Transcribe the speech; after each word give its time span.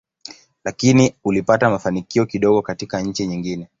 Lakini 0.63 1.15
ulipata 1.23 1.69
mafanikio 1.69 2.25
kidogo 2.25 2.61
katika 2.61 3.01
nchi 3.01 3.27
nyingine. 3.27 3.69